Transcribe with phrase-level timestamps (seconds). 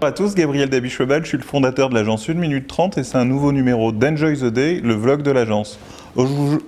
[0.00, 3.04] Bonjour à tous, Gabriel Dabichebal, je suis le fondateur de l'agence 1 minute 30 et
[3.04, 5.78] c'est un nouveau numéro d'Enjoy the Day, le vlog de l'agence.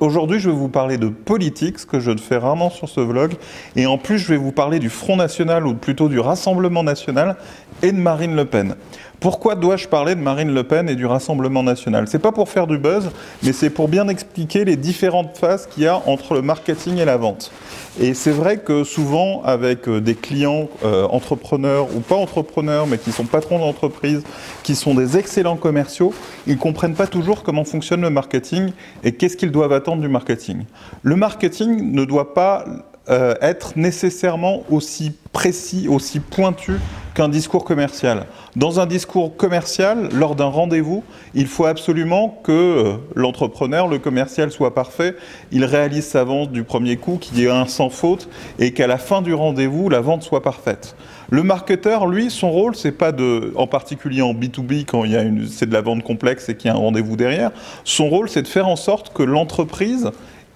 [0.01, 3.01] Aujourd'hui, je vais vous parler de politique, ce que je ne fais rarement sur ce
[3.01, 3.33] vlog,
[3.75, 7.37] et en plus, je vais vous parler du Front National, ou plutôt du Rassemblement National,
[7.83, 8.77] et de Marine Le Pen.
[9.23, 12.09] Pourquoi dois-je parler de Marine Le Pen et du Rassemblement national?
[12.09, 13.11] C'est pas pour faire du buzz,
[13.45, 17.05] mais c'est pour bien expliquer les différentes phases qu'il y a entre le marketing et
[17.05, 17.53] la vente.
[18.01, 22.99] Et c'est vrai que souvent, avec euh, des clients euh, entrepreneurs ou pas entrepreneurs, mais
[22.99, 24.25] qui sont patrons d'entreprise,
[24.65, 26.13] qui sont des excellents commerciaux,
[26.49, 28.73] ils comprennent pas toujours comment fonctionne le marketing
[29.05, 30.65] et qu'est-ce qu'ils doivent attendre du marketing.
[31.03, 32.65] Le marketing ne doit pas
[33.09, 36.79] euh, être nécessairement aussi précis, aussi pointu
[37.15, 38.27] qu'un discours commercial.
[38.57, 44.51] Dans un discours commercial, lors d'un rendez-vous, il faut absolument que euh, l'entrepreneur, le commercial
[44.51, 45.15] soit parfait,
[45.51, 48.29] il réalise sa vente du premier coup, qu'il y ait un sans faute,
[48.59, 50.97] et qu'à la fin du rendez-vous, la vente soit parfaite.
[51.31, 55.17] Le marketeur, lui, son rôle, c'est pas de, en particulier en B2B, quand il y
[55.17, 57.51] a une, c'est de la vente complexe et qu'il y a un rendez-vous derrière,
[57.85, 60.11] son rôle, c'est de faire en sorte que l'entreprise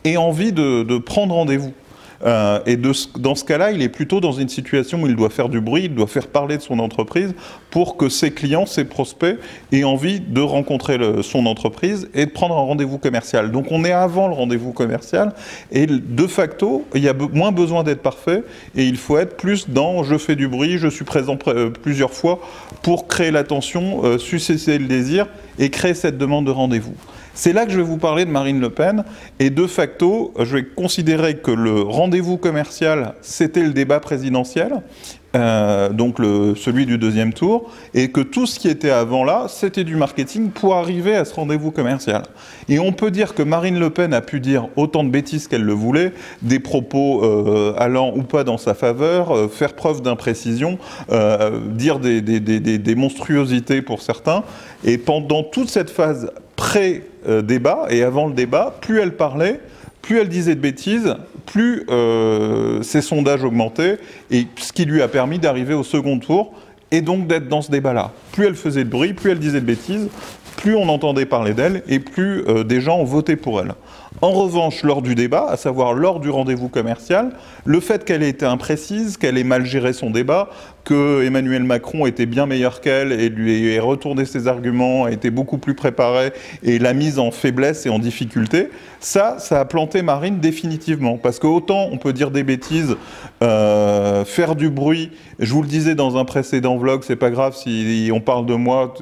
[0.04, 1.72] ait envie de prendre rendez-vous.
[2.24, 5.48] Euh, et dans ce cas-là, il est plutôt dans une situation où il doit faire
[5.48, 7.34] du bruit, il doit faire parler de son entreprise
[7.70, 9.38] pour que ses clients, ses prospects
[9.72, 13.52] aient envie de rencontrer son entreprise et de prendre un rendez-vous commercial.
[13.52, 15.34] Donc on est avant le rendez-vous commercial
[15.72, 18.44] et de facto, il y a moins besoin d'être parfait
[18.74, 22.12] et il faut être plus dans je fais du bruit, je suis présent euh, plusieurs
[22.12, 22.40] fois
[22.82, 25.26] pour créer l'attention, euh, susciter le désir
[25.58, 26.94] et créer cette demande de rendez-vous.
[27.34, 29.04] C'est là que je vais vous parler de Marine Le Pen.
[29.38, 34.80] Et de facto, je vais considérer que le rendez-vous commercial, c'était le débat présidentiel.
[35.36, 39.46] Euh, donc le, celui du deuxième tour, et que tout ce qui était avant là,
[39.48, 42.22] c'était du marketing pour arriver à ce rendez-vous commercial.
[42.68, 45.64] Et on peut dire que Marine Le Pen a pu dire autant de bêtises qu'elle
[45.64, 46.12] le voulait,
[46.42, 50.78] des propos euh, allant ou pas dans sa faveur, euh, faire preuve d'imprécision,
[51.72, 54.42] dire des, monstruosités pour certains,
[54.84, 59.60] et pendant toute cette phase pré-débat et avant le débat, plus elle parlait,
[60.06, 63.98] plus elle disait de bêtises, plus euh, ses sondages augmentaient,
[64.30, 66.54] et ce qui lui a permis d'arriver au second tour,
[66.92, 68.12] et donc d'être dans ce débat-là.
[68.30, 70.08] Plus elle faisait de bruit, plus elle disait de bêtises,
[70.66, 73.74] plus on entendait parler d'elle, et plus euh, des gens ont voté pour elle.
[74.20, 78.30] En revanche, lors du débat, à savoir lors du rendez-vous commercial, le fait qu'elle ait
[78.30, 80.48] été imprécise, qu'elle ait mal géré son débat,
[80.86, 85.58] que Emmanuel Macron était bien meilleur qu'elle et lui ait retourné ses arguments, été beaucoup
[85.58, 86.32] plus préparé
[86.62, 91.18] et l'a mise en faiblesse et en difficulté, ça, ça a planté Marine définitivement.
[91.18, 92.96] Parce que autant on peut dire des bêtises,
[93.42, 95.10] euh, faire du bruit,
[95.40, 98.54] je vous le disais dans un précédent vlog, c'est pas grave si on parle de
[98.54, 98.94] moi,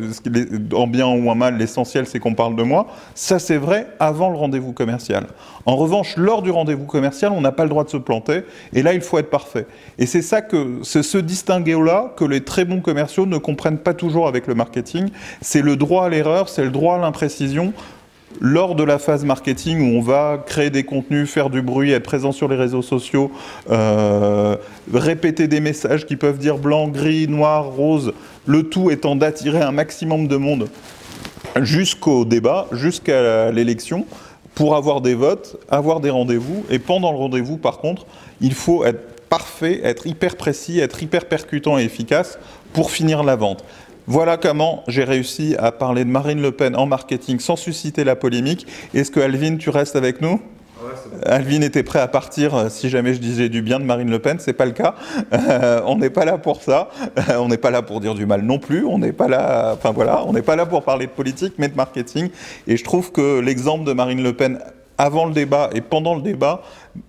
[0.72, 2.86] en bien ou en mal, l'essentiel c'est qu'on parle de moi.
[3.14, 5.26] Ça c'est vrai avant le rendez-vous commercial.
[5.66, 8.42] En revanche, lors du rendez-vous commercial, on n'a pas le droit de se planter,
[8.72, 9.66] et là, il faut être parfait.
[9.98, 14.28] Et c'est ça que, ce distinguo-là que les très bons commerciaux ne comprennent pas toujours
[14.28, 15.08] avec le marketing.
[15.40, 17.72] C'est le droit à l'erreur, c'est le droit à l'imprécision,
[18.40, 22.02] lors de la phase marketing où on va créer des contenus, faire du bruit, être
[22.02, 23.30] présent sur les réseaux sociaux,
[23.70, 24.56] euh,
[24.92, 28.12] répéter des messages qui peuvent dire blanc, gris, noir, rose,
[28.46, 30.68] le tout étant d'attirer un maximum de monde
[31.62, 34.06] jusqu'au débat, jusqu'à l'élection,
[34.54, 36.64] pour avoir des votes, avoir des rendez-vous.
[36.70, 38.06] Et pendant le rendez-vous, par contre,
[38.40, 42.38] il faut être parfait, être hyper précis, être hyper percutant et efficace
[42.72, 43.64] pour finir la vente.
[44.06, 48.16] Voilà comment j'ai réussi à parler de Marine Le Pen en marketing sans susciter la
[48.16, 48.66] polémique.
[48.92, 50.40] Est-ce que Alvin, tu restes avec nous?
[51.26, 54.18] Alvin était prêt à partir euh, si jamais je disais du bien de Marine Le
[54.18, 54.94] Pen, c'est pas le cas.
[55.32, 56.88] Euh, on n'est pas là pour ça.
[57.18, 58.84] Euh, on n'est pas là pour dire du mal non plus.
[58.84, 61.68] On n'est pas là, enfin voilà, on n'est pas là pour parler de politique, mais
[61.68, 62.30] de marketing.
[62.66, 64.58] Et je trouve que l'exemple de Marine Le Pen
[64.98, 66.62] avant le débat et pendant le débat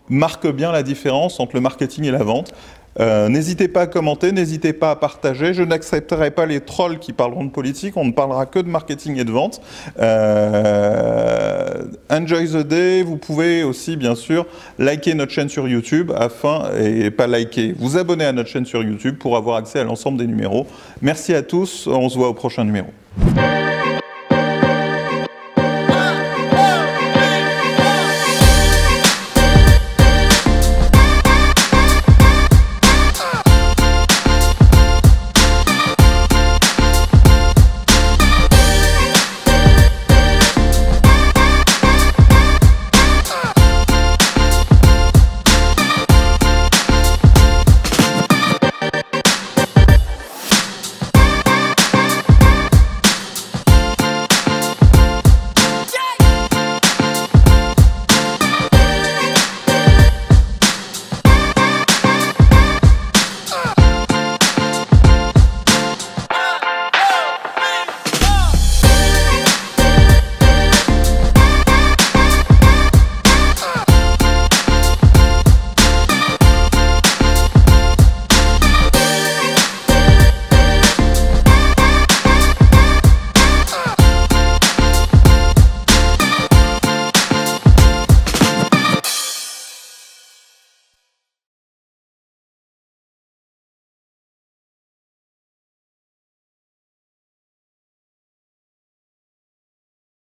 [0.09, 2.53] marque bien la différence entre le marketing et la vente.
[2.99, 5.53] Euh, n'hésitez pas à commenter, n'hésitez pas à partager.
[5.53, 7.97] Je n'accepterai pas les trolls qui parleront de politique.
[7.97, 9.61] On ne parlera que de marketing et de vente.
[9.99, 13.03] Euh, enjoy the day.
[13.03, 14.45] Vous pouvez aussi, bien sûr,
[14.79, 18.81] liker notre chaîne sur YouTube afin, et pas liker, vous abonner à notre chaîne sur
[18.81, 20.65] YouTube pour avoir accès à l'ensemble des numéros.
[21.01, 21.87] Merci à tous.
[21.87, 22.87] On se voit au prochain numéro.